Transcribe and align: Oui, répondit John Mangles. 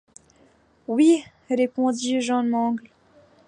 Oui, 0.87 1.23
répondit 1.47 2.21
John 2.21 2.49
Mangles. 2.49 2.89